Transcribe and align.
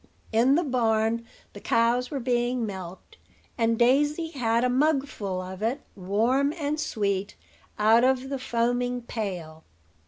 In 0.31 0.55
the 0.55 0.63
barn, 0.63 1.27
the 1.53 1.59
cows 1.59 2.09
were 2.09 2.19
being 2.19 2.65
milked; 2.65 3.19
and 3.55 3.77
Daisy 3.77 4.29
had 4.29 4.63
a 4.63 4.67
mugful 4.67 5.39
of 5.39 5.61
it, 5.61 5.81
warm 5.95 6.51
and 6.57 6.79
sweet, 6.79 7.35
out 7.77 8.03
of 8.03 8.29
the 8.29 8.39
foaming 8.39 9.03
pail. 9.03 9.63